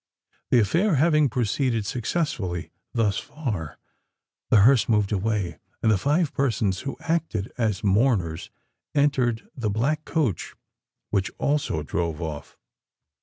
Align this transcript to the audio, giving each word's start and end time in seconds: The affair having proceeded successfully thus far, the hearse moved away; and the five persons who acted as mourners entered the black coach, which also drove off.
The 0.49 0.57
affair 0.57 0.95
having 0.95 1.29
proceeded 1.29 1.85
successfully 1.85 2.71
thus 2.91 3.19
far, 3.19 3.77
the 4.49 4.61
hearse 4.61 4.89
moved 4.89 5.11
away; 5.11 5.59
and 5.83 5.91
the 5.91 5.97
five 5.99 6.33
persons 6.33 6.79
who 6.79 6.97
acted 7.01 7.51
as 7.55 7.83
mourners 7.83 8.49
entered 8.95 9.47
the 9.55 9.69
black 9.69 10.03
coach, 10.03 10.55
which 11.11 11.29
also 11.37 11.83
drove 11.83 12.19
off. 12.19 12.57